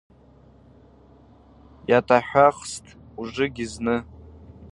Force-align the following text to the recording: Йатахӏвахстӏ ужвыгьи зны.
Йатахӏвахстӏ 1.89 2.87
ужвыгьи 3.19 3.65
зны. 3.73 3.95